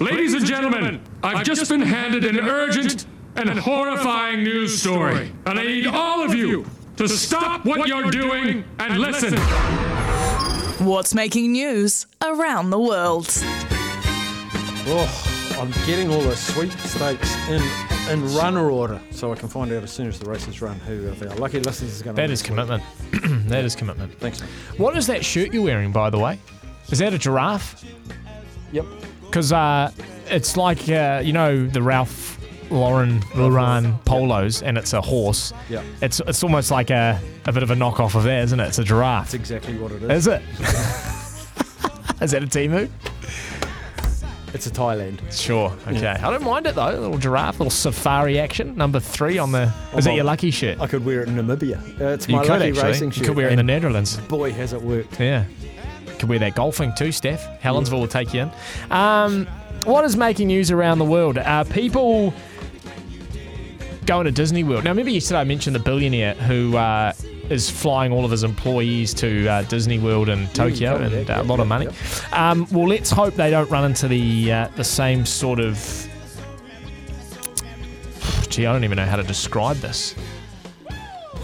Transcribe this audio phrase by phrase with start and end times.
[0.00, 3.04] Ladies and gentlemen, I've just been handed an urgent
[3.34, 6.66] and horrifying news story, and I need all of you
[6.98, 9.36] to stop what you're doing and listen.
[10.86, 13.26] What's making news around the world?
[14.86, 17.60] Oh, I'm getting all the sweepstakes in
[18.08, 21.08] in runner order, so I can find out as soon as the races run who
[21.08, 22.22] of our lucky listeners is going to.
[22.22, 22.84] That is commitment.
[23.48, 24.16] that is commitment.
[24.20, 24.42] Thanks.
[24.76, 26.38] What is that shirt you're wearing, by the way?
[26.92, 27.84] Is that a giraffe?
[28.70, 28.86] Yep.
[29.28, 29.92] Because uh,
[30.26, 32.38] it's like uh, you know the Ralph
[32.70, 35.52] Lauren Lauren polos, and it's a horse.
[35.68, 35.82] Yeah.
[36.02, 38.68] It's it's almost like a, a bit of a knockoff of that, isn't it?
[38.68, 39.26] It's a giraffe.
[39.26, 40.26] That's exactly what it is.
[40.26, 40.42] Is it?
[42.22, 42.90] is that a Temu?
[44.54, 45.20] It's a Thailand.
[45.30, 45.76] Sure.
[45.86, 46.06] Okay.
[46.06, 46.88] I don't mind it though.
[46.88, 48.76] A little giraffe, little safari action.
[48.76, 49.72] Number three on the.
[49.96, 50.80] Is that your lucky shirt?
[50.80, 51.78] I could wear it in Namibia.
[52.00, 52.82] Uh, it's You my could lucky actually.
[52.84, 54.16] racing You could wear it in the Netherlands.
[54.28, 55.20] Boy, has it worked.
[55.20, 55.44] Yeah.
[56.18, 57.60] Could wear that golfing too, Steph.
[57.60, 58.50] Helensvale will take you in.
[58.90, 59.46] Um,
[59.84, 61.38] what is making news around the world?
[61.38, 62.34] Uh, people
[64.06, 64.84] going to Disney World.
[64.84, 67.12] Now, remember yesterday I mentioned the billionaire who uh,
[67.50, 71.34] is flying all of his employees to uh, Disney World in Tokyo told and uh,
[71.34, 71.86] a yeah, lot of money.
[71.86, 72.50] yeah.
[72.50, 75.78] Um, well, let's hope they don't run into the uh, the same sort of.
[78.48, 80.14] Gee, I don't even know how to describe this.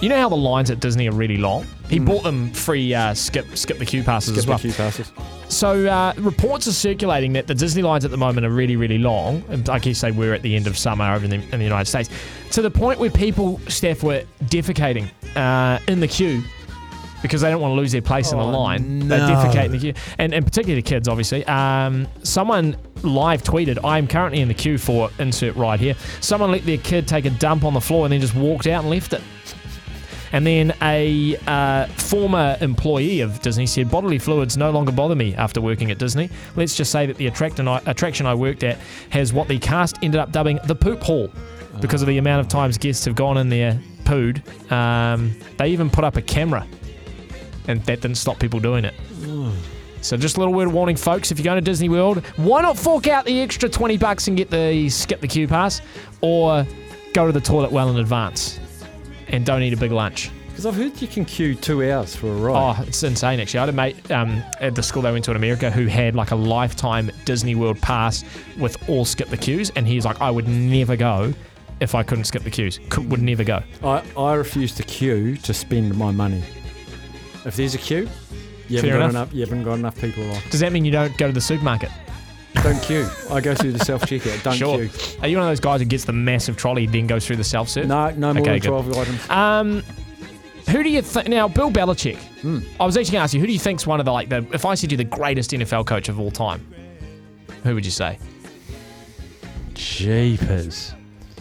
[0.00, 1.66] You know how the lines at Disney are really long?
[1.88, 4.58] He bought them free uh, skip skip the queue passes Skip as well.
[4.58, 5.12] Skip the queue passes.
[5.48, 8.98] So uh, reports are circulating that the Disney lines at the moment are really, really
[8.98, 9.42] long.
[9.48, 11.64] And I guess they were at the end of summer over in the, in the
[11.64, 12.10] United States,
[12.50, 16.42] to the point where people, Steph, were defecating uh, in the queue
[17.22, 19.08] because they don't want to lose their place in the Oh, line.
[19.08, 21.46] They defecate in the queue, and, and particularly the kids, obviously.
[21.46, 26.50] Um, someone live tweeted, "I am currently in the queue for insert right here." Someone
[26.50, 28.90] let their kid take a dump on the floor and then just walked out and
[28.90, 29.22] left it.
[30.34, 35.32] And then a uh, former employee of Disney said, bodily fluids no longer bother me
[35.36, 36.28] after working at Disney.
[36.56, 38.78] Let's just say that the attraction I, attraction I worked at
[39.10, 41.30] has what the cast ended up dubbing the poop hall
[41.80, 44.42] because of the amount of times guests have gone in there, pooed.
[44.72, 46.66] Um, they even put up a camera,
[47.68, 48.94] and that didn't stop people doing it.
[50.00, 51.30] So just a little word of warning, folks.
[51.30, 54.36] If you're going to Disney World, why not fork out the extra 20 bucks and
[54.36, 55.80] get the skip the queue pass,
[56.22, 56.66] or
[57.12, 58.58] go to the toilet well in advance
[59.34, 60.30] and don't eat a big lunch.
[60.48, 62.76] Because I've heard you can queue two hours for a ride.
[62.78, 63.58] Oh, it's insane, actually.
[63.58, 66.14] I had a mate um, at the school they went to in America who had
[66.14, 68.24] like a lifetime Disney World pass
[68.56, 71.34] with all skip the queues, and he's like, I would never go
[71.80, 72.78] if I couldn't skip the queues.
[72.88, 73.64] Could, would never go.
[73.82, 76.44] I, I refuse to queue to spend my money.
[77.44, 78.08] If there's a queue,
[78.68, 79.10] you haven't, got enough.
[79.10, 79.34] enough.
[79.34, 80.40] you haven't got enough people on.
[80.50, 81.90] Does that mean you don't go to the supermarket?
[82.64, 83.06] Don't queue.
[83.30, 84.42] I go through the self checkout.
[84.42, 84.78] Don't sure.
[84.88, 85.18] queue.
[85.20, 87.44] Are you one of those guys who gets the massive trolley then goes through the
[87.44, 87.86] self serve?
[87.86, 88.68] No, no more Okay, than good.
[88.68, 89.28] 12 items.
[89.30, 89.82] Um,
[90.70, 91.46] who do you think now?
[91.46, 92.16] Bill Belichick.
[92.80, 94.30] I was actually going to ask you, who do you think's one of the like
[94.30, 94.46] the?
[94.54, 96.66] If I said you the greatest NFL coach of all time,
[97.64, 98.18] who would you say?
[99.74, 100.94] Jeepers.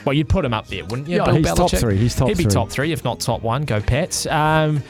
[0.06, 1.18] Well, you'd put him up there, wouldn't you?
[1.18, 1.96] Yeah, Bill he's top three.
[1.96, 2.52] He's top He'd be three.
[2.52, 3.64] top three, if not top one.
[3.64, 4.26] Go Pats.
[4.26, 4.84] Um,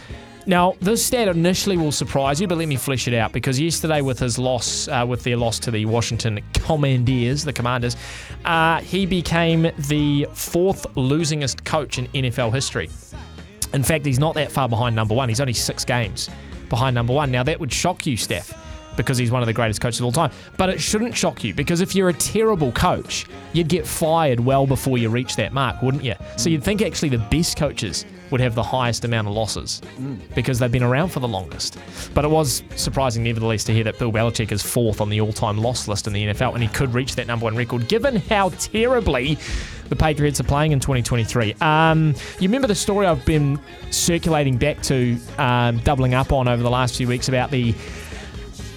[0.45, 4.01] now, this stat initially will surprise you, but let me flesh it out because yesterday,
[4.01, 7.95] with his loss, uh, with their loss to the Washington Commanders, the Commanders,
[8.45, 12.89] uh, he became the fourth losingest coach in NFL history.
[13.73, 15.29] In fact, he's not that far behind number one.
[15.29, 16.29] He's only six games
[16.69, 17.31] behind number one.
[17.31, 18.53] Now, that would shock you, Steph,
[18.95, 20.31] because he's one of the greatest coaches of all time.
[20.57, 24.65] But it shouldn't shock you because if you're a terrible coach, you'd get fired well
[24.67, 26.15] before you reach that mark, wouldn't you?
[26.37, 29.79] So you'd think actually the best coaches would have the highest amount of losses
[30.33, 31.77] because they've been around for the longest.
[32.15, 35.31] But it was surprising, nevertheless, to hear that Bill Belichick is fourth on the all
[35.31, 38.15] time loss list in the NFL and he could reach that number one record given
[38.15, 39.37] how terribly
[39.89, 41.53] the Patriots are playing in 2023.
[41.61, 43.59] Um, you remember the story I've been
[43.91, 47.75] circulating back to, um, doubling up on over the last few weeks about the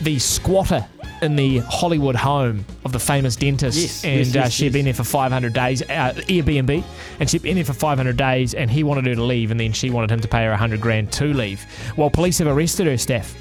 [0.01, 0.87] the squatter
[1.23, 4.87] in the Hollywood home of the famous dentist, Yes, and yes, uh, yes, she'd been
[4.87, 4.97] yes.
[4.97, 6.85] there for 500 days, uh, Airbnb,
[7.21, 9.73] and she'd been there for 500 days, and he wanted her to leave, and then
[9.73, 11.65] she wanted him to pay her 100 grand to leave.
[11.97, 13.35] Well, police have arrested her, Steph.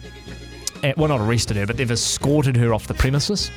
[0.83, 3.51] Uh, well, not arrested her, but they've escorted her off the premises.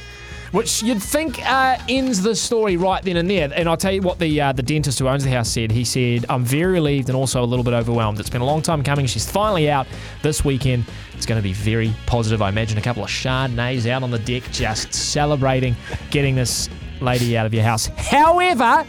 [0.53, 3.51] Which you'd think uh, ends the story right then and there.
[3.55, 5.71] And I'll tell you what the uh, the dentist who owns the house said.
[5.71, 8.19] He said, "I'm very relieved and also a little bit overwhelmed.
[8.19, 9.07] It's been a long time coming.
[9.07, 9.87] She's finally out
[10.23, 10.85] this weekend.
[11.15, 12.41] It's going to be very positive.
[12.41, 15.77] I imagine a couple of Chardonnays out on the deck, just celebrating
[16.11, 16.69] getting this
[17.01, 17.87] lady out of your house.
[17.97, 18.87] However,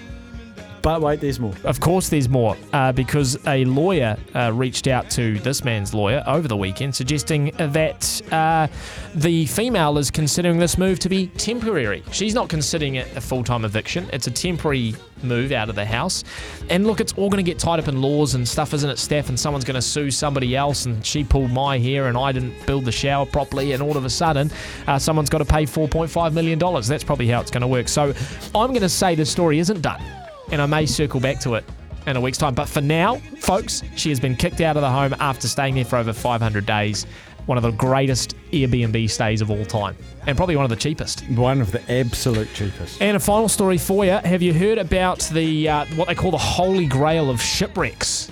[0.81, 1.53] But wait, there's more.
[1.63, 6.23] Of course, there's more uh, because a lawyer uh, reached out to this man's lawyer
[6.25, 8.67] over the weekend, suggesting that uh,
[9.15, 12.03] the female is considering this move to be temporary.
[12.11, 15.85] She's not considering it a full time eviction, it's a temporary move out of the
[15.85, 16.23] house.
[16.69, 18.97] And look, it's all going to get tied up in laws and stuff, isn't it,
[18.97, 19.29] Steph?
[19.29, 22.65] And someone's going to sue somebody else, and she pulled my hair, and I didn't
[22.65, 24.49] build the shower properly, and all of a sudden,
[24.87, 26.59] uh, someone's got to pay $4.5 million.
[26.59, 27.87] That's probably how it's going to work.
[27.87, 28.13] So
[28.55, 30.01] I'm going to say the story isn't done
[30.51, 31.65] and I may circle back to it
[32.07, 32.53] in a week's time.
[32.55, 35.85] But for now, folks, she has been kicked out of the home after staying there
[35.85, 37.05] for over 500 days.
[37.45, 39.95] One of the greatest Airbnb stays of all time,
[40.27, 41.21] and probably one of the cheapest.
[41.31, 43.01] One of the absolute cheapest.
[43.01, 46.29] And a final story for you: Have you heard about the uh, what they call
[46.29, 48.29] the holy grail of shipwrecks?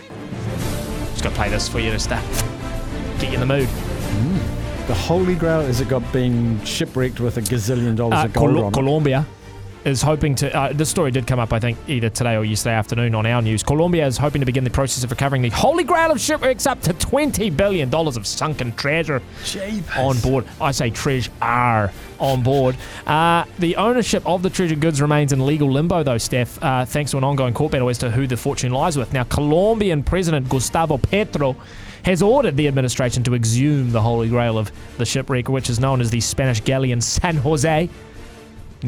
[1.12, 2.24] Just got to play this for you to start.
[3.20, 3.68] Get you in the mood.
[4.88, 8.52] The Holy Grail is it got being shipwrecked with a gazillion dollars Uh, of gold
[8.56, 8.74] Col- on it.
[8.74, 9.26] Colombia
[9.88, 10.56] is hoping to.
[10.56, 13.42] Uh, this story did come up, I think, either today or yesterday afternoon on our
[13.42, 13.64] news.
[13.64, 16.82] Colombia is hoping to begin the process of recovering the holy grail of shipwrecks, up
[16.82, 19.22] to twenty billion dollars of sunken treasure
[19.96, 20.46] on board.
[20.60, 21.32] I say treasure
[22.20, 22.76] on board.
[23.06, 27.12] Uh, the ownership of the treasure goods remains in legal limbo, though, Steph, uh, thanks
[27.12, 29.14] to an ongoing court battle as to who the fortune lies with.
[29.14, 31.56] Now, Colombian President Gustavo Petro
[32.04, 36.02] has ordered the administration to exhume the holy grail of the shipwreck, which is known
[36.02, 37.90] as the Spanish galleon San Jose.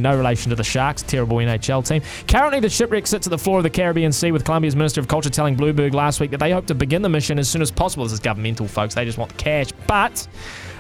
[0.02, 2.02] No relation to the Sharks, terrible NHL team.
[2.28, 5.08] Currently, the shipwreck sits at the floor of the Caribbean Sea, with Colombia's Minister of
[5.08, 7.72] Culture telling Bloomberg last week that they hope to begin the mission as soon as
[7.72, 8.04] possible.
[8.04, 8.96] This is governmental, folks.
[8.96, 9.68] They just want the cash.
[9.88, 10.28] But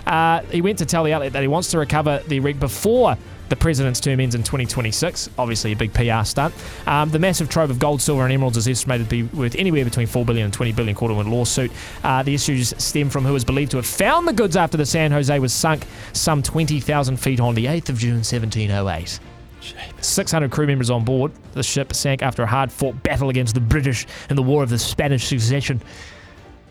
[0.07, 3.17] uh, he went to tell the outlet that he wants to recover the wreck before
[3.49, 5.29] the president's term ends in 2026.
[5.37, 6.53] Obviously, a big PR stunt.
[6.87, 9.83] Um, the massive trove of gold, silver, and emeralds is estimated to be worth anywhere
[9.83, 11.71] between 4 billion and 20 billion, to a lawsuit.
[12.03, 14.85] Uh, the issues stem from who is believed to have found the goods after the
[14.85, 19.19] San Jose was sunk some 20,000 feet on the 8th of June 1708.
[19.99, 21.31] 600 crew members on board.
[21.53, 24.69] The ship sank after a hard fought battle against the British in the War of
[24.69, 25.81] the Spanish Succession.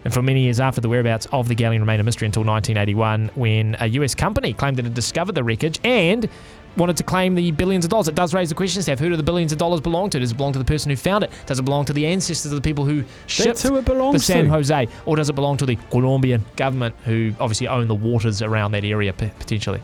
[0.04, 3.30] And for many years after, the whereabouts of the galleon remained a mystery until 1981
[3.34, 6.28] when a US company claimed that it had discovered the wreckage and
[6.76, 8.08] wanted to claim the billions of dollars.
[8.08, 10.20] It does raise the question, Steph, who do the billions of dollars belong to?
[10.20, 11.30] Does it belong to the person who found it?
[11.46, 14.20] Does it belong to the ancestors of the people who shipped who it belongs the
[14.20, 14.50] San to.
[14.50, 14.88] Jose?
[15.06, 18.84] Or does it belong to the Colombian government who obviously own the waters around that
[18.84, 19.82] area potentially?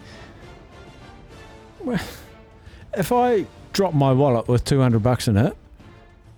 [2.97, 5.57] If I drop my wallet with 200 bucks in it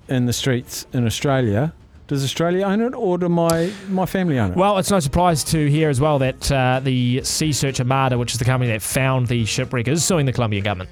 [0.08, 1.74] in the streets in Australia,
[2.06, 4.56] does Australia own it or do my, my family own it?
[4.56, 8.32] Well, it's no surprise to hear as well that uh, the Sea Search Armada, which
[8.32, 10.90] is the company that found the shipwreck, is suing the Colombian government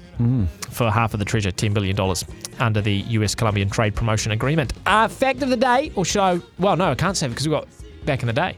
[0.71, 1.97] for half of the treasure, $10 billion,
[2.59, 4.73] under the US Colombian Trade Promotion Agreement.
[4.85, 6.39] Uh, fact of the day, or should I?
[6.59, 7.67] Well, no, I can't say because we got
[8.05, 8.57] back in the day.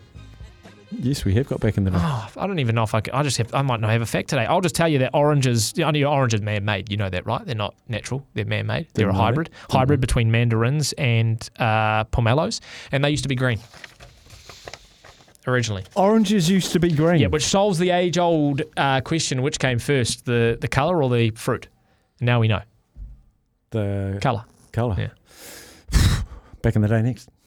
[0.92, 1.98] Yes, we have got back in the day.
[2.00, 3.13] Oh, I don't even know if I could.
[3.13, 3.54] I just have.
[3.54, 4.45] I might not have a fact today.
[4.45, 5.74] I'll just tell you that oranges.
[5.84, 6.92] I know orange is man-made.
[6.92, 7.45] You know that, right?
[7.45, 8.25] They're not natural.
[8.34, 8.88] They're man-made.
[8.94, 9.18] They're a that.
[9.18, 9.50] hybrid.
[9.69, 12.62] Hybrid between mandarins and uh, pomelos,
[12.92, 13.60] and they used to be green
[15.48, 15.86] originally.
[15.95, 17.22] Oranges used to be green.
[17.22, 21.31] Yeah, which solves the age-old uh, question: which came first, the the color or the
[21.31, 21.68] fruit?
[22.19, 22.62] Now we know
[23.72, 24.44] the color.
[24.72, 24.95] colour.
[24.98, 26.22] Yeah.
[26.62, 27.30] Back in the day next.